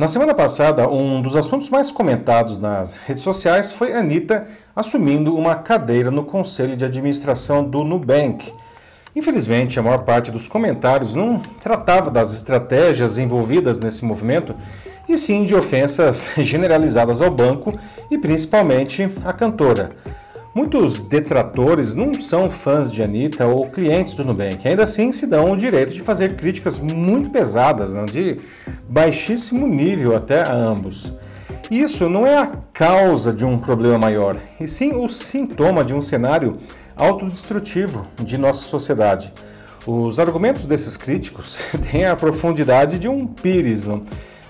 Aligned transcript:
Na 0.00 0.08
semana 0.08 0.32
passada, 0.32 0.88
um 0.88 1.20
dos 1.20 1.36
assuntos 1.36 1.68
mais 1.68 1.90
comentados 1.90 2.56
nas 2.56 2.94
redes 2.94 3.22
sociais 3.22 3.70
foi 3.70 3.92
Anitta 3.92 4.46
assumindo 4.74 5.36
uma 5.36 5.56
cadeira 5.56 6.10
no 6.10 6.24
conselho 6.24 6.74
de 6.74 6.86
administração 6.86 7.62
do 7.62 7.84
Nubank. 7.84 8.50
Infelizmente, 9.14 9.78
a 9.78 9.82
maior 9.82 9.98
parte 10.04 10.30
dos 10.30 10.48
comentários 10.48 11.14
não 11.14 11.38
tratava 11.38 12.10
das 12.10 12.32
estratégias 12.32 13.18
envolvidas 13.18 13.78
nesse 13.78 14.02
movimento, 14.02 14.54
e 15.06 15.18
sim 15.18 15.44
de 15.44 15.54
ofensas 15.54 16.30
generalizadas 16.38 17.20
ao 17.20 17.30
banco 17.30 17.78
e 18.10 18.16
principalmente 18.16 19.06
à 19.22 19.34
cantora. 19.34 19.90
Muitos 20.60 21.00
detratores 21.00 21.94
não 21.94 22.12
são 22.12 22.50
fãs 22.50 22.92
de 22.92 23.02
Anitta 23.02 23.46
ou 23.46 23.70
clientes 23.70 24.12
do 24.12 24.22
Nubank, 24.22 24.68
ainda 24.68 24.84
assim 24.84 25.10
se 25.10 25.26
dão 25.26 25.52
o 25.52 25.56
direito 25.56 25.94
de 25.94 26.02
fazer 26.02 26.36
críticas 26.36 26.78
muito 26.78 27.30
pesadas, 27.30 27.94
não? 27.94 28.04
de 28.04 28.38
baixíssimo 28.86 29.66
nível 29.66 30.14
até 30.14 30.42
a 30.42 30.52
ambos. 30.52 31.14
Isso 31.70 32.10
não 32.10 32.26
é 32.26 32.36
a 32.36 32.46
causa 32.74 33.32
de 33.32 33.42
um 33.42 33.56
problema 33.56 33.98
maior, 33.98 34.36
e 34.60 34.68
sim 34.68 34.92
o 34.92 35.08
sintoma 35.08 35.82
de 35.82 35.94
um 35.94 36.00
cenário 36.02 36.58
autodestrutivo 36.94 38.06
de 38.22 38.36
nossa 38.36 38.62
sociedade. 38.62 39.32
Os 39.86 40.20
argumentos 40.20 40.66
desses 40.66 40.94
críticos 40.94 41.64
têm 41.90 42.04
a 42.04 42.14
profundidade 42.14 42.98
de 42.98 43.08
um 43.08 43.26
pires, 43.26 43.86
não? 43.86 44.02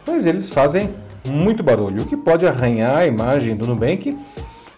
mas 0.05 0.27
eles 0.27 0.51
fazem 0.51 0.91
muito 1.25 1.63
barulho, 1.63 2.03
o 2.03 2.07
que 2.07 2.17
pode 2.17 2.49
arranhar 2.49 2.97
a 2.97 3.07
imagem 3.07 3.55
do 3.55 3.65
Nubank 3.65 4.17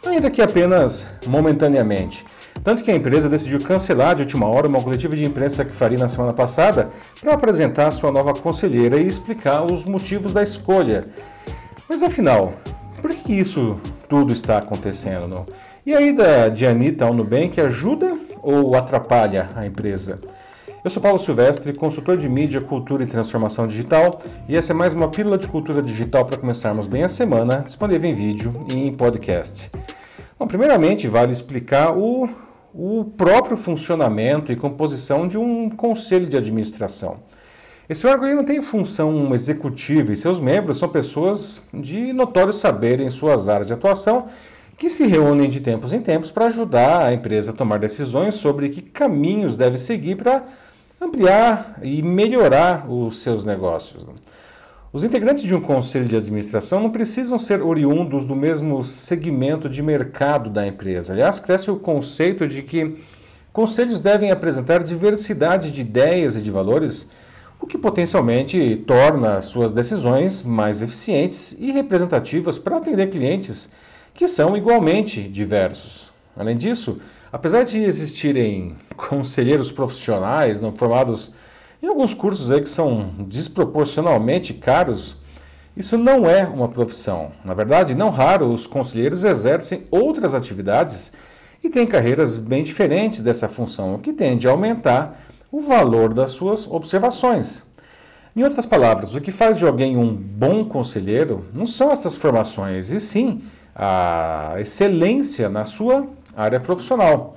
ainda 0.05 0.31
que 0.31 0.43
apenas 0.43 1.07
momentaneamente. 1.27 2.25
Tanto 2.63 2.85
que 2.85 2.91
a 2.91 2.95
empresa 2.95 3.29
decidiu 3.29 3.61
cancelar 3.61 4.15
de 4.15 4.23
última 4.23 4.47
hora 4.47 4.69
uma 4.69 4.83
coletiva 4.83 5.17
de 5.17 5.25
imprensa 5.25 5.65
que 5.65 5.75
faria 5.75 5.99
na 5.99 6.09
semana 6.09 6.33
passada 6.33 6.91
para 7.21 7.35
apresentar 7.35 7.91
sua 7.91 8.13
nova 8.13 8.33
conselheira 8.35 8.99
e 8.99 9.07
explicar 9.07 9.65
os 9.65 9.85
motivos 9.85 10.33
da 10.33 10.43
escolha. 10.43 11.07
Mas 11.89 12.03
afinal, 12.03 12.53
por 13.01 13.13
que 13.15 13.33
isso 13.33 13.81
tudo 14.09 14.33
está 14.33 14.59
acontecendo? 14.59 15.27
Não? 15.27 15.47
E 15.85 15.95
a 15.95 16.01
ida 16.01 16.49
de 16.49 16.65
Anitta 16.65 17.05
ao 17.05 17.15
Nubank 17.15 17.61
ajuda 17.61 18.17
ou 18.41 18.77
atrapalha 18.77 19.51
a 19.57 19.67
empresa? 19.67 20.21
Eu 20.85 20.91
sou 20.91 21.03
Paulo 21.03 21.19
Silvestre, 21.19 21.73
consultor 21.73 22.17
de 22.17 22.29
mídia, 22.29 22.61
cultura 22.61 23.05
e 23.05 23.07
transformação 23.07 23.69
digital, 23.69 24.21
e 24.49 24.57
essa 24.57 24.73
é 24.73 24.75
mais 24.75 24.93
uma 24.93 25.09
pílula 25.09 25.39
de 25.39 25.47
cultura 25.47 25.81
digital 25.81 26.25
para 26.25 26.37
começarmos 26.37 26.89
bem 26.89 27.05
a 27.05 27.09
semana, 27.09 27.63
disponível 27.65 28.11
em 28.11 28.15
vídeo 28.15 28.53
e 28.69 28.75
em 28.75 28.93
podcast. 28.93 29.71
Bom, 30.43 30.49
primeiramente, 30.49 31.07
vale 31.07 31.31
explicar 31.31 31.97
o, 31.97 32.29
o 32.75 33.05
próprio 33.17 33.57
funcionamento 33.57 34.51
e 34.51 34.57
composição 34.57 35.29
de 35.29 35.39
um 35.39 35.71
conselho 35.71 36.27
de 36.27 36.37
administração. 36.37 37.21
Esse 37.89 38.09
órgão 38.09 38.35
não 38.35 38.45
tem 38.45 38.61
função 38.61 39.33
executiva 39.33 40.13
e 40.13 40.17
seus 40.17 40.41
membros 40.41 40.79
são 40.79 40.89
pessoas 40.89 41.63
de 41.73 42.13
notório 42.13 42.53
saber 42.53 43.01
em 43.01 43.09
suas 43.09 43.49
áreas 43.49 43.69
de 43.69 43.73
atuação 43.73 44.27
que 44.77 44.91
se 44.91 45.07
reúnem 45.07 45.49
de 45.49 45.61
tempos 45.61 45.93
em 45.93 46.01
tempos 46.01 46.33
para 46.33 46.47
ajudar 46.47 47.07
a 47.07 47.15
empresa 47.15 47.53
a 47.53 47.55
tomar 47.55 47.79
decisões 47.79 48.35
sobre 48.35 48.69
que 48.69 48.83
caminhos 48.83 49.57
deve 49.57 49.79
seguir 49.79 50.17
para 50.17 50.43
ampliar 51.01 51.79
e 51.85 52.03
melhorar 52.03 52.91
os 52.91 53.23
seus 53.23 53.45
negócios. 53.45 54.05
Os 54.93 55.03
integrantes 55.03 55.43
de 55.45 55.55
um 55.55 55.61
conselho 55.61 56.07
de 56.07 56.17
administração 56.17 56.83
não 56.83 56.91
precisam 56.91 57.39
ser 57.39 57.63
oriundos 57.63 58.27
do 58.27 58.37
mesmo 58.37 58.85
segmento 58.85 59.67
de 59.67 59.83
mercado 59.83 60.51
da 60.51 60.67
empresa. 60.67 61.15
Aliás, 61.15 61.41
cresce 61.41 61.71
o 61.71 61.79
conceito 61.79 62.47
de 62.47 62.63
que 62.63 62.99
conselhos 63.55 64.03
devem 64.03 64.31
apresentar 64.31 64.83
diversidade 64.83 65.71
de 65.71 65.81
ideias 65.81 66.37
e 66.37 66.43
de 66.43 66.51
valores, 66.51 67.11
o 67.59 67.67
que 67.67 67.79
potencialmente 67.79 68.85
torna 68.87 69.41
suas 69.41 69.73
decisões 69.73 70.43
mais 70.43 70.83
eficientes 70.83 71.57
e 71.59 71.73
representativas 71.73 72.59
para 72.59 72.77
atender 72.77 73.09
clientes 73.09 73.73
que 74.13 74.29
são 74.29 74.55
igualmente 74.55 75.23
diversos. 75.23 76.11
Além 76.37 76.55
disso, 76.55 77.01
apesar 77.33 77.63
de 77.63 77.79
existirem 77.79 78.77
conselheiros 78.95 79.73
profissionais 79.73 80.61
não 80.61 80.71
formados 80.71 81.33
e 81.83 81.87
alguns 81.89 82.15
cursos 82.15 82.51
aí 82.53 82.63
que 82.63 82.69
são 82.69 83.11
desproporcionalmente 83.19 84.55
caros, 84.55 85.17
isso 85.77 85.99
não 85.99 86.25
é 86.31 86.45
uma 86.45 86.69
profissão. 86.69 87.33
Na 87.45 87.55
verdade, 87.55 87.95
não 87.95 88.09
raro 88.09 88.53
os 88.53 88.69
conselheiros 88.69 89.25
exercem 89.25 89.87
outras 89.91 90.33
atividades 90.33 91.13
e 91.63 91.69
têm 91.69 91.87
carreiras 91.87 92.37
bem 92.37 92.63
diferentes 92.63 93.21
dessa 93.21 93.49
função, 93.49 93.95
o 93.95 93.99
que 93.99 94.13
tende 94.13 94.47
a 94.47 94.53
aumentar 94.53 95.21
o 95.51 95.61
valor 95.61 96.15
das 96.15 96.31
suas 96.31 96.71
observações. 96.71 97.67
Em 98.35 98.45
outras 98.45 98.65
palavras, 98.65 99.15
o 99.15 99.21
que 99.21 99.33
faz 99.33 99.59
de 99.59 99.67
alguém 99.67 99.97
um 99.97 100.15
bom 100.15 100.65
conselheiro 100.65 101.47
não 101.55 101.67
são 101.67 101.91
essas 101.91 102.17
formações, 102.17 102.91
e 102.93 103.01
sim 103.01 103.43
a 103.75 104.55
excelência 104.59 105.49
na 105.49 105.65
sua 105.65 106.07
área 106.37 106.61
profissional. 106.61 107.37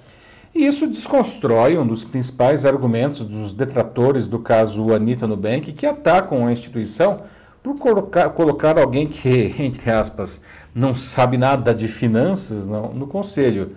E 0.55 0.65
isso 0.65 0.87
desconstrói 0.87 1.77
um 1.77 1.85
dos 1.85 2.05
principais 2.05 2.65
argumentos 2.65 3.25
dos 3.25 3.53
detratores 3.53 4.25
do 4.25 4.39
caso 4.39 4.93
Anitta 4.93 5.27
Nubank, 5.27 5.73
que 5.73 5.85
atacam 5.85 6.47
a 6.47 6.51
instituição 6.51 7.23
por 7.61 7.77
colocar, 7.77 8.29
colocar 8.29 8.79
alguém 8.79 9.05
que, 9.05 9.53
entre 9.59 9.91
aspas, 9.91 10.41
não 10.73 10.95
sabe 10.95 11.37
nada 11.37 11.75
de 11.75 11.89
finanças 11.89 12.69
não, 12.69 12.93
no 12.93 13.05
conselho. 13.05 13.75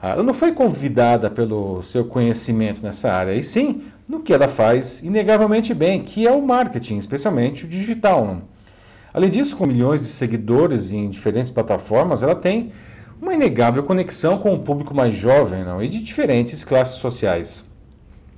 Ah, 0.00 0.12
ela 0.12 0.22
não 0.22 0.32
foi 0.32 0.52
convidada 0.52 1.28
pelo 1.28 1.82
seu 1.82 2.06
conhecimento 2.06 2.82
nessa 2.82 3.12
área, 3.12 3.34
e 3.34 3.42
sim 3.42 3.82
no 4.08 4.20
que 4.20 4.32
ela 4.32 4.48
faz 4.48 5.02
inegavelmente 5.02 5.74
bem, 5.74 6.02
que 6.02 6.26
é 6.26 6.32
o 6.32 6.40
marketing, 6.40 6.96
especialmente 6.96 7.66
o 7.66 7.68
digital. 7.68 8.38
Além 9.12 9.28
disso, 9.28 9.56
com 9.58 9.66
milhões 9.66 10.00
de 10.00 10.06
seguidores 10.06 10.90
em 10.90 11.10
diferentes 11.10 11.50
plataformas, 11.50 12.22
ela 12.22 12.34
tem 12.34 12.72
uma 13.20 13.34
inegável 13.34 13.82
conexão 13.82 14.38
com 14.38 14.54
o 14.54 14.60
público 14.60 14.94
mais 14.94 15.14
jovem 15.14 15.64
não? 15.64 15.82
e 15.82 15.88
de 15.88 16.02
diferentes 16.02 16.64
classes 16.64 16.96
sociais. 16.96 17.64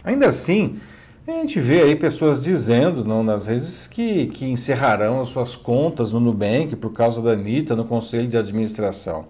Ainda 0.05 0.29
assim, 0.29 0.79
a 1.27 1.33
gente 1.33 1.59
vê 1.59 1.83
aí 1.83 1.97
pessoas 1.97 2.41
dizendo 2.41 3.05
não, 3.05 3.25
nas 3.25 3.49
redes 3.49 3.89
que, 3.89 4.27
que 4.29 4.47
encerrarão 4.47 5.21
as 5.21 5.29
suas 5.29 5.57
contas 5.57 6.13
no 6.13 6.21
Nubank 6.21 6.77
por 6.77 6.93
causa 6.93 7.21
da 7.21 7.33
Anitta 7.33 7.75
no 7.75 7.85
conselho 7.85 8.29
de 8.29 8.37
administração. 8.37 9.27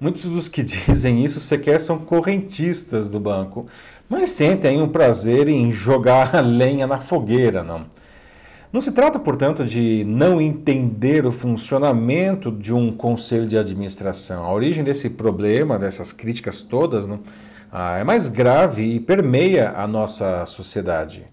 Muitos 0.00 0.24
dos 0.24 0.48
que 0.48 0.62
dizem 0.64 1.22
isso 1.24 1.40
sequer 1.40 1.78
são 1.78 1.98
correntistas 1.98 3.10
do 3.10 3.20
banco, 3.20 3.66
mas 4.08 4.30
sentem 4.30 4.80
um 4.80 4.88
prazer 4.88 5.48
em 5.48 5.70
jogar 5.70 6.34
a 6.34 6.40
lenha 6.42 6.86
na 6.86 6.98
fogueira, 6.98 7.62
não? 7.62 7.84
Não 8.74 8.80
se 8.80 8.90
trata, 8.90 9.20
portanto, 9.20 9.64
de 9.64 10.02
não 10.04 10.40
entender 10.40 11.24
o 11.24 11.30
funcionamento 11.30 12.50
de 12.50 12.74
um 12.74 12.90
conselho 12.90 13.46
de 13.46 13.56
administração. 13.56 14.44
A 14.44 14.52
origem 14.52 14.82
desse 14.82 15.10
problema, 15.10 15.78
dessas 15.78 16.12
críticas 16.12 16.60
todas, 16.60 17.06
não, 17.06 17.20
ah, 17.70 17.98
é 17.98 18.02
mais 18.02 18.28
grave 18.28 18.82
e 18.82 18.98
permeia 18.98 19.70
a 19.76 19.86
nossa 19.86 20.44
sociedade. 20.46 21.24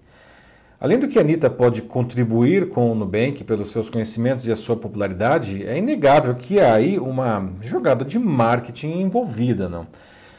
Além 0.80 1.00
do 1.00 1.08
que 1.08 1.18
a 1.18 1.24
Anitta 1.24 1.50
pode 1.50 1.82
contribuir 1.82 2.70
com 2.70 2.92
o 2.92 2.94
Nubank 2.94 3.44
pelos 3.44 3.72
seus 3.72 3.90
conhecimentos 3.90 4.46
e 4.46 4.52
a 4.52 4.56
sua 4.56 4.78
popularidade, 4.78 5.66
é 5.66 5.80
inegável 5.80 6.36
que 6.36 6.60
há 6.60 6.76
aí 6.76 7.00
uma 7.00 7.54
jogada 7.60 8.06
de 8.06 8.20
marketing 8.20 9.02
envolvida. 9.02 9.68
Não? 9.68 9.88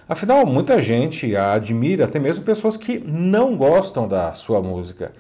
Afinal, 0.09 0.47
muita 0.47 0.81
gente 0.81 1.35
a 1.35 1.55
admira, 1.55 2.05
até 2.05 2.21
mesmo 2.21 2.45
pessoas 2.45 2.77
que 2.77 3.01
não 3.01 3.57
gostam 3.57 4.07
da 4.07 4.33
sua 4.33 4.63
música. 4.63 5.11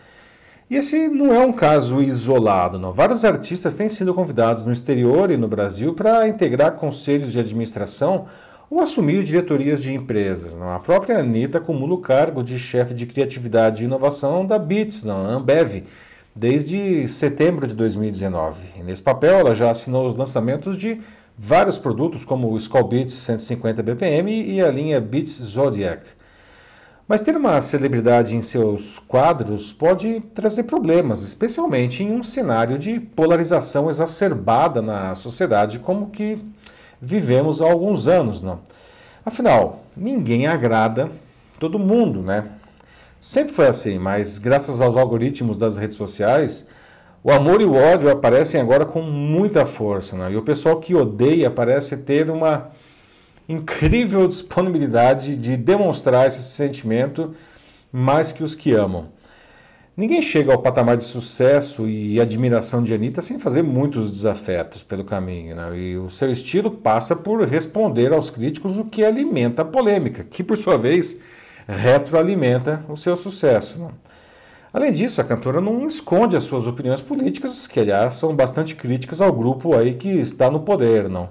E 0.73 0.77
esse 0.77 1.07
não 1.07 1.35
é 1.35 1.45
um 1.45 1.53
caso 1.53 2.01
isolado, 2.01 2.79
não. 2.79 2.95
Vários 2.95 3.27
artistas 3.27 3.75
têm 3.75 3.91
sido 3.91 4.15
convidados 4.15 4.65
no 4.65 4.73
exterior 4.73 5.31
e 5.31 5.37
no 5.37 5.47
Brasil 5.47 5.93
para 5.93 6.27
integrar 6.27 6.77
conselhos 6.77 7.31
de 7.31 7.39
administração 7.39 8.25
ou 8.71 8.81
assumir 8.81 9.23
diretorias 9.23 9.83
de 9.83 9.93
empresas. 9.93 10.57
Não? 10.57 10.71
A 10.71 10.79
própria 10.79 11.19
Anitta 11.19 11.59
acumula 11.59 11.93
o 11.93 11.99
cargo 11.99 12.43
de 12.43 12.59
chefe 12.59 12.95
de 12.95 13.05
criatividade 13.05 13.83
e 13.83 13.85
inovação 13.85 14.47
da 14.47 14.59
Beats, 14.59 15.05
não, 15.05 15.27
Ambev, 15.27 15.85
desde 16.35 17.07
setembro 17.07 17.67
de 17.67 17.75
2019. 17.75 18.65
E 18.79 18.83
nesse 18.83 19.03
papel, 19.03 19.41
ela 19.41 19.55
já 19.55 19.71
assinou 19.71 20.09
os 20.09 20.17
lançamentos 20.17 20.79
de 20.79 21.03
vários 21.37 21.77
produtos, 21.77 22.25
como 22.25 22.51
o 22.51 22.57
Skull 22.57 22.89
Beats 22.89 23.13
150 23.13 23.83
BPM 23.83 24.43
e 24.43 24.63
a 24.63 24.71
linha 24.71 24.99
Beats 25.03 25.33
Zodiac. 25.33 26.22
Mas 27.07 27.21
ter 27.21 27.37
uma 27.37 27.61
celebridade 27.61 28.37
em 28.37 28.41
seus 28.41 28.99
quadros 28.99 29.73
pode 29.73 30.21
trazer 30.33 30.65
problemas, 30.65 31.23
especialmente 31.23 32.03
em 32.03 32.13
um 32.13 32.23
cenário 32.23 32.79
de 32.79 33.01
polarização 33.01 33.91
exacerbada 33.91 34.81
na 34.81 35.15
sociedade 35.15 35.79
como 35.79 36.11
que 36.11 36.39
vivemos 37.01 37.61
há 37.61 37.71
alguns 37.71 38.07
anos, 38.07 38.41
não? 38.41 38.61
Afinal, 39.27 39.85
ninguém 39.97 40.47
agrada 40.47 41.11
todo 41.59 41.79
mundo, 41.79 42.23
né? 42.23 42.45
Sempre 43.21 43.53
foi 43.53 43.67
assim, 43.67 43.99
mas 43.99 44.39
graças 44.39 44.81
aos 44.81 44.97
algoritmos 44.97 45.59
das 45.59 45.77
redes 45.79 45.97
sociais, 45.97 46.69
o 47.23 47.31
amor 47.31 47.61
e 47.61 47.65
o 47.65 47.75
ódio 47.75 48.11
aparecem 48.11 48.61
agora 48.61 48.85
com 48.85 49.01
muita 49.01 49.65
força, 49.67 50.17
né? 50.17 50.33
E 50.33 50.37
o 50.37 50.43
pessoal 50.43 50.81
que 50.81 50.95
odeia 50.95 51.51
parece 51.51 51.99
ter 51.99 52.31
uma 52.31 52.71
incrível 53.49 54.27
disponibilidade 54.27 55.37
de 55.37 55.57
demonstrar 55.57 56.27
esse 56.27 56.43
sentimento 56.43 57.35
mais 57.93 58.33
que 58.33 58.43
os 58.43 58.55
que 58.55 58.73
amam. 58.73 59.09
Ninguém 59.95 60.23
chega 60.23 60.51
ao 60.51 60.59
patamar 60.59 60.97
de 60.97 61.05
sucesso 61.05 61.87
e 61.87 62.19
admiração 62.19 62.83
de 62.83 62.95
Anitta 62.95 63.21
sem 63.21 63.39
fazer 63.39 63.63
muitos 63.63 64.11
desafetos 64.11 64.83
pelo 64.83 65.05
caminho. 65.05 65.55
Né? 65.55 65.79
E 65.79 65.97
o 65.99 66.09
seu 66.09 66.33
estilo 66.33 66.71
passa 66.71 67.15
por 67.15 67.47
responder 67.47 68.11
aos 68.11 68.31
críticos, 68.31 68.79
o 68.79 68.87
que 68.87 69.05
alimenta 69.05 69.61
a 69.61 69.67
polêmica, 69.67 70.25
que 70.25 70.43
por 70.43 70.57
sua 70.57 70.79
vez 70.79 71.21
retroalimenta 71.69 72.83
o 72.89 72.97
seu 72.97 73.17
sucesso. 73.17 73.81
Né? 73.81 73.89
Além 74.73 74.93
disso, 74.93 75.21
a 75.21 75.25
cantora 75.25 75.61
não 75.61 75.87
esconde 75.87 76.37
as 76.37 76.45
suas 76.45 76.67
opiniões 76.67 77.03
políticas, 77.03 77.67
que 77.67 77.79
aliás 77.79 78.15
são 78.15 78.35
bastante 78.35 78.75
críticas 78.75 79.21
ao 79.21 79.31
grupo 79.31 79.75
aí 79.75 79.93
que 79.93 80.09
está 80.09 80.51
no 80.51 80.61
poder, 80.61 81.11
não. 81.11 81.29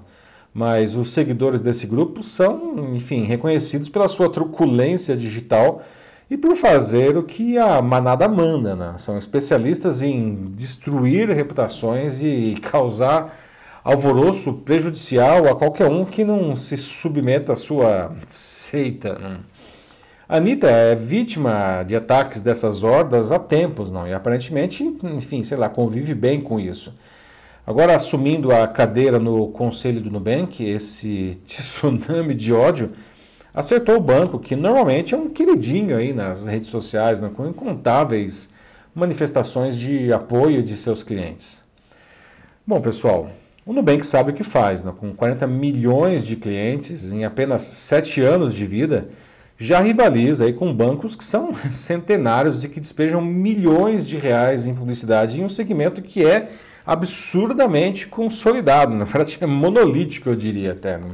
Mas 0.54 0.94
os 0.94 1.12
seguidores 1.12 1.60
desse 1.60 1.86
grupo 1.86 2.22
são, 2.22 2.94
enfim, 2.94 3.24
reconhecidos 3.24 3.88
pela 3.88 4.08
sua 4.08 4.28
truculência 4.30 5.16
digital 5.16 5.82
e 6.30 6.36
por 6.36 6.54
fazer 6.56 7.16
o 7.16 7.22
que 7.22 7.56
a 7.58 7.80
manada 7.80 8.28
manda. 8.28 8.76
Né? 8.76 8.94
São 8.98 9.16
especialistas 9.16 10.02
em 10.02 10.52
destruir 10.54 11.28
reputações 11.30 12.22
e 12.22 12.56
causar 12.60 13.38
alvoroço 13.82 14.54
prejudicial 14.58 15.48
a 15.48 15.56
qualquer 15.56 15.88
um 15.88 16.04
que 16.04 16.24
não 16.24 16.54
se 16.54 16.76
submeta 16.76 17.54
à 17.54 17.56
sua 17.56 18.12
seita. 18.26 19.18
Né? 19.18 19.38
Anitta 20.28 20.70
é 20.70 20.94
vítima 20.94 21.82
de 21.82 21.96
ataques 21.96 22.40
dessas 22.40 22.82
hordas 22.82 23.32
há 23.32 23.38
tempos, 23.38 23.90
não? 23.90 24.08
E 24.08 24.14
aparentemente, 24.14 24.82
enfim, 25.02 25.44
sei 25.44 25.58
lá, 25.58 25.68
convive 25.68 26.14
bem 26.14 26.40
com 26.40 26.58
isso. 26.58 26.94
Agora, 27.64 27.94
assumindo 27.94 28.50
a 28.50 28.66
cadeira 28.66 29.20
no 29.20 29.48
conselho 29.48 30.00
do 30.00 30.10
Nubank, 30.10 30.64
esse 30.64 31.38
tsunami 31.46 32.34
de 32.34 32.52
ódio 32.52 32.92
acertou 33.54 33.96
o 33.96 34.00
banco, 34.00 34.38
que 34.38 34.56
normalmente 34.56 35.14
é 35.14 35.16
um 35.16 35.28
queridinho 35.28 35.96
aí 35.96 36.12
nas 36.12 36.46
redes 36.46 36.70
sociais, 36.70 37.20
né, 37.20 37.30
com 37.32 37.46
incontáveis 37.46 38.52
manifestações 38.94 39.78
de 39.78 40.12
apoio 40.12 40.62
de 40.62 40.76
seus 40.76 41.02
clientes. 41.02 41.62
Bom, 42.66 42.80
pessoal, 42.80 43.30
o 43.64 43.72
Nubank 43.72 44.04
sabe 44.04 44.32
o 44.32 44.34
que 44.34 44.42
faz, 44.42 44.82
né? 44.82 44.92
com 44.98 45.14
40 45.14 45.46
milhões 45.46 46.24
de 46.24 46.36
clientes 46.36 47.12
em 47.12 47.24
apenas 47.24 47.62
7 47.62 48.20
anos 48.20 48.54
de 48.54 48.66
vida, 48.66 49.08
já 49.56 49.80
rivaliza 49.80 50.44
aí 50.44 50.52
com 50.52 50.74
bancos 50.74 51.14
que 51.14 51.24
são 51.24 51.54
centenários 51.70 52.64
e 52.64 52.68
que 52.68 52.80
despejam 52.80 53.20
milhões 53.20 54.04
de 54.04 54.16
reais 54.16 54.66
em 54.66 54.74
publicidade 54.74 55.40
em 55.40 55.44
um 55.44 55.48
segmento 55.48 56.02
que 56.02 56.26
é 56.26 56.50
absurdamente 56.86 58.06
consolidado, 58.06 58.94
né? 58.94 59.06
praticamente 59.10 59.58
monolítico, 59.58 60.28
eu 60.28 60.36
diria 60.36 60.72
até. 60.72 60.98
Né? 60.98 61.10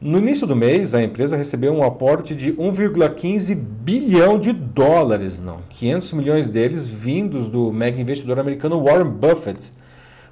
No 0.00 0.18
início 0.18 0.46
do 0.46 0.54
mês, 0.54 0.94
a 0.94 1.02
empresa 1.02 1.36
recebeu 1.36 1.72
um 1.72 1.82
aporte 1.82 2.34
de 2.34 2.52
1,15 2.52 3.54
bilhão 3.54 4.38
de 4.38 4.52
dólares, 4.52 5.40
não, 5.40 5.60
500 5.70 6.12
milhões 6.12 6.48
deles 6.50 6.86
vindos 6.86 7.48
do 7.48 7.72
mega 7.72 8.00
investidor 8.00 8.38
americano 8.38 8.82
Warren 8.82 9.10
Buffett. 9.10 9.72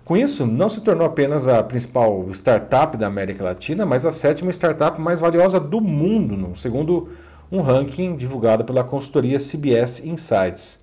Com 0.05 0.17
isso, 0.17 0.47
não 0.47 0.69
se 0.69 0.81
tornou 0.81 1.07
apenas 1.07 1.47
a 1.47 1.63
principal 1.63 2.27
startup 2.33 2.97
da 2.97 3.07
América 3.07 3.45
Latina, 3.45 3.87
mas 3.87 4.05
a 4.05 4.13
sétima 4.13 4.51
startup 4.51 5.01
mais 5.01 5.21
valiosa 5.21 5.61
do 5.61 5.81
mundo, 5.81 6.37
não, 6.37 6.55
segundo 6.55 7.11
um 7.51 7.61
ranking 7.61 8.17
divulgado 8.17 8.65
pela 8.65 8.83
consultoria 8.83 9.39
CBS 9.39 10.05
Insights. 10.05 10.82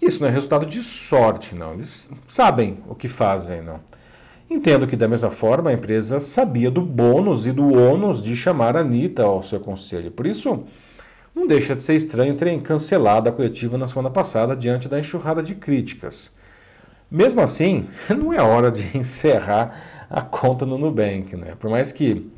Isso 0.00 0.20
não 0.20 0.28
é 0.28 0.30
resultado 0.30 0.66
de 0.66 0.82
sorte, 0.82 1.54
não. 1.54 1.74
Eles 1.74 2.12
sabem 2.26 2.78
o 2.88 2.94
que 2.94 3.08
fazem, 3.08 3.62
não. 3.62 3.80
Entendo 4.50 4.86
que, 4.86 4.96
da 4.96 5.08
mesma 5.08 5.30
forma, 5.30 5.70
a 5.70 5.72
empresa 5.72 6.20
sabia 6.20 6.70
do 6.70 6.82
bônus 6.82 7.46
e 7.46 7.52
do 7.52 7.72
ônus 7.72 8.22
de 8.22 8.36
chamar 8.36 8.76
a 8.76 8.80
Anitta 8.80 9.22
ao 9.24 9.42
seu 9.42 9.58
conselho. 9.58 10.10
Por 10.10 10.26
isso, 10.26 10.64
não 11.34 11.46
deixa 11.46 11.74
de 11.74 11.82
ser 11.82 11.94
estranho 11.94 12.34
terem 12.34 12.60
cancelado 12.60 13.28
a 13.28 13.32
coletiva 13.32 13.78
na 13.78 13.86
semana 13.86 14.10
passada 14.10 14.54
diante 14.54 14.88
da 14.88 15.00
enxurrada 15.00 15.42
de 15.42 15.54
críticas. 15.54 16.32
Mesmo 17.10 17.40
assim, 17.40 17.88
não 18.10 18.32
é 18.32 18.40
hora 18.40 18.70
de 18.70 18.86
encerrar 18.96 20.06
a 20.10 20.20
conta 20.20 20.66
no 20.66 20.78
Nubank. 20.78 21.36
Né? 21.36 21.54
Por 21.58 21.70
mais 21.70 21.90
que 21.90 22.30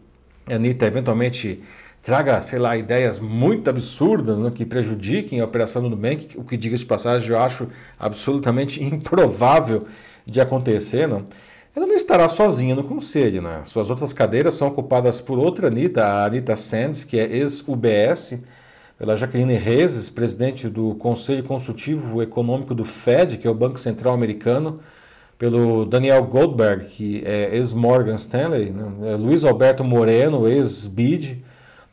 a 0.47 0.55
Anitta 0.55 0.87
eventualmente 0.87 1.63
traga, 2.07 2.41
sei 2.41 2.61
lá, 2.61 2.77
ideias 2.77 3.19
muito 3.19 3.69
absurdas 3.69 4.39
né, 4.39 4.53
que 4.55 4.65
prejudiquem 4.65 5.41
a 5.41 5.45
operação 5.45 5.83
do 5.83 5.91
Nubank, 5.91 6.39
o 6.39 6.45
que, 6.45 6.57
diga 6.57 6.77
de 6.77 6.87
passagem, 6.87 7.31
eu 7.31 7.39
acho 7.41 7.69
absolutamente 7.99 8.79
improvável 8.85 9.89
de 10.25 10.41
acontecer. 10.41 11.09
Não? 11.09 11.27
ela 11.75 11.85
não 11.85 11.97
estará 11.97 12.29
sozinha 12.29 12.77
no 12.77 12.85
conselho. 12.85 13.43
Né? 13.43 13.63
Suas 13.65 13.91
outras 13.91 14.13
cadeiras 14.13 14.55
são 14.55 14.69
ocupadas 14.69 15.21
por 15.21 15.37
outra 15.37 15.67
Anitta, 15.67 16.05
a 16.05 16.27
Anitta 16.27 16.55
Sands, 16.55 17.03
que 17.03 17.19
é 17.19 17.25
ex-UBS, 17.25 18.41
pela 18.97 19.17
Jaqueline 19.17 19.57
Rezes, 19.57 20.09
presidente 20.09 20.69
do 20.69 20.95
Conselho 20.95 21.43
Consultivo 21.43 22.23
Econômico 22.23 22.73
do 22.73 22.85
Fed, 22.85 23.37
que 23.37 23.49
é 23.49 23.51
o 23.51 23.55
Banco 23.55 23.81
Central 23.81 24.15
Americano, 24.15 24.79
pelo 25.37 25.85
Daniel 25.85 26.23
Goldberg, 26.23 26.87
que 26.87 27.25
é 27.27 27.57
ex-Morgan 27.57 28.15
Stanley, 28.15 28.71
né? 28.71 29.11
É 29.11 29.17
Luiz 29.17 29.45
Alberto 29.45 29.83
Moreno, 29.83 30.49
ex-BID, 30.49 31.45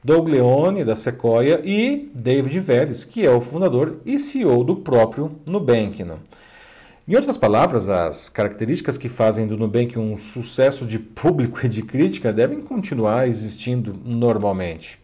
Doug 0.03 0.27
Leone, 0.27 0.83
da 0.83 0.95
Sequoia, 0.95 1.61
e 1.63 2.11
David 2.13 2.59
Vélez, 2.59 3.05
que 3.05 3.25
é 3.25 3.31
o 3.31 3.39
fundador 3.39 3.97
e 4.05 4.19
CEO 4.19 4.63
do 4.63 4.75
próprio 4.75 5.39
Nubank. 5.45 6.03
Né? 6.03 6.15
Em 7.07 7.15
outras 7.15 7.37
palavras, 7.37 7.89
as 7.89 8.29
características 8.29 8.97
que 8.97 9.09
fazem 9.09 9.47
do 9.47 9.57
Nubank 9.57 9.97
um 9.97 10.15
sucesso 10.17 10.85
de 10.85 10.99
público 10.99 11.65
e 11.65 11.69
de 11.69 11.81
crítica 11.81 12.33
devem 12.33 12.61
continuar 12.61 13.27
existindo 13.27 13.95
normalmente. 14.05 14.99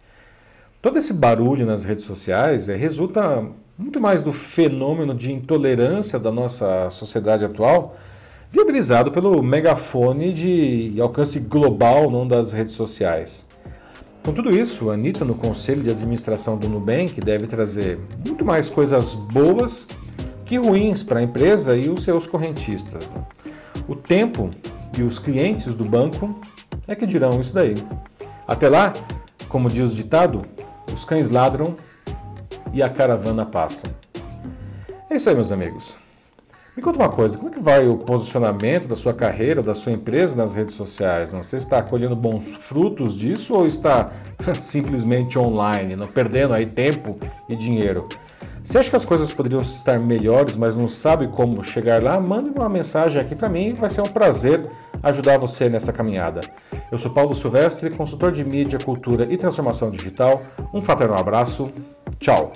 Todo 0.81 0.97
esse 0.97 1.13
barulho 1.13 1.65
nas 1.65 1.83
redes 1.83 2.05
sociais 2.05 2.69
é, 2.69 2.75
resulta 2.75 3.45
muito 3.77 3.99
mais 3.99 4.23
do 4.23 4.31
fenômeno 4.31 5.13
de 5.13 5.31
intolerância 5.31 6.19
da 6.19 6.31
nossa 6.31 6.89
sociedade 6.89 7.43
atual, 7.43 7.97
viabilizado 8.51 9.11
pelo 9.11 9.41
megafone 9.41 10.33
de 10.33 10.93
alcance 11.01 11.39
global 11.39 12.09
não 12.09 12.25
das 12.25 12.53
redes 12.53 12.73
sociais. 12.73 13.48
Com 14.29 14.33
tudo 14.35 14.55
isso, 14.55 14.91
a 14.91 14.93
Anitta 14.93 15.25
no 15.25 15.33
conselho 15.33 15.81
de 15.81 15.89
administração 15.89 16.55
do 16.55 16.69
Nubank 16.69 17.19
deve 17.19 17.47
trazer 17.47 17.97
muito 18.23 18.45
mais 18.45 18.69
coisas 18.69 19.15
boas 19.15 19.87
que 20.45 20.55
ruins 20.55 21.01
para 21.01 21.19
a 21.19 21.23
empresa 21.23 21.75
e 21.75 21.89
os 21.89 22.03
seus 22.03 22.27
correntistas. 22.27 23.09
Né? 23.09 23.25
O 23.87 23.95
tempo 23.95 24.51
e 24.95 25.01
os 25.01 25.17
clientes 25.17 25.73
do 25.73 25.83
banco 25.83 26.39
é 26.87 26.93
que 26.93 27.07
dirão 27.07 27.39
isso 27.39 27.55
daí. 27.55 27.73
Até 28.47 28.69
lá, 28.69 28.93
como 29.47 29.67
diz 29.67 29.93
o 29.93 29.95
ditado, 29.95 30.43
os 30.93 31.03
cães 31.03 31.31
ladram 31.31 31.73
e 32.71 32.83
a 32.83 32.89
caravana 32.89 33.47
passa. 33.47 33.97
É 35.09 35.15
isso 35.15 35.27
aí, 35.27 35.33
meus 35.33 35.51
amigos. 35.51 35.95
Me 36.79 36.83
conta 36.83 36.99
uma 36.99 37.09
coisa, 37.09 37.37
como 37.37 37.49
é 37.49 37.53
que 37.53 37.59
vai 37.59 37.85
o 37.89 37.97
posicionamento 37.97 38.87
da 38.87 38.95
sua 38.95 39.13
carreira, 39.13 39.61
da 39.61 39.75
sua 39.75 39.91
empresa 39.91 40.37
nas 40.37 40.55
redes 40.55 40.75
sociais? 40.75 41.33
Você 41.33 41.57
está 41.57 41.83
colhendo 41.83 42.15
bons 42.15 42.55
frutos 42.55 43.17
disso 43.17 43.53
ou 43.53 43.67
está 43.67 44.13
simplesmente 44.55 45.37
online, 45.37 45.97
não 45.97 46.07
perdendo 46.07 46.53
aí 46.53 46.65
tempo 46.65 47.17
e 47.49 47.55
dinheiro? 47.57 48.07
Se 48.63 48.77
acha 48.77 48.89
que 48.89 48.95
as 48.95 49.03
coisas 49.03 49.29
poderiam 49.29 49.61
estar 49.61 49.99
melhores, 49.99 50.55
mas 50.55 50.77
não 50.77 50.87
sabe 50.87 51.27
como 51.27 51.61
chegar 51.61 52.01
lá, 52.01 52.17
mande 52.17 52.49
uma 52.49 52.69
mensagem 52.69 53.21
aqui 53.21 53.35
para 53.35 53.49
mim, 53.49 53.73
vai 53.73 53.89
ser 53.89 53.99
um 53.99 54.07
prazer 54.07 54.65
ajudar 55.03 55.37
você 55.37 55.67
nessa 55.67 55.91
caminhada. 55.91 56.39
Eu 56.89 56.97
sou 56.97 57.11
Paulo 57.11 57.35
Silvestre, 57.35 57.89
consultor 57.89 58.31
de 58.31 58.45
mídia, 58.45 58.79
cultura 58.79 59.27
e 59.29 59.35
transformação 59.35 59.91
digital. 59.91 60.43
Um 60.73 60.81
fraternal 60.81 61.19
abraço. 61.19 61.69
Tchau. 62.21 62.53